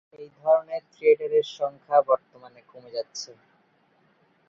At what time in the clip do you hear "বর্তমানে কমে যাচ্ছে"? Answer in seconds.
2.09-3.31